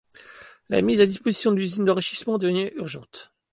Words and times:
La 0.69 0.81
mise 0.81 0.99
à 0.99 1.05
disposition 1.05 1.51
de 1.51 1.57
l'usine 1.57 1.85
d'enrichissement 1.85 2.39
devient 2.39 2.71
urgente. 2.73 3.33